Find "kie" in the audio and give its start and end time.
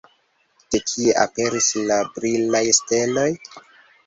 0.91-1.13